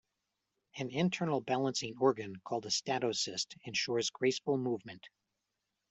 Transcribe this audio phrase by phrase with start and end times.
[0.77, 5.07] An internal balancing organ called a "statocyst" ensures graceful movement.